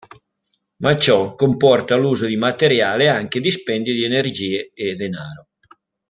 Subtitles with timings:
[0.77, 5.49] Ma ciò comporta l'uso di materiale e anche dispendio di energie e denaro.